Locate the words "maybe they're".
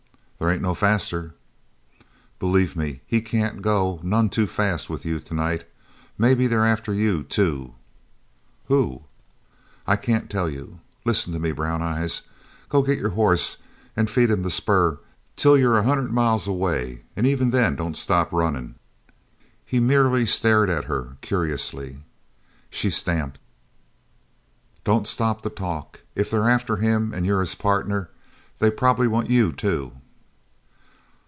6.17-6.65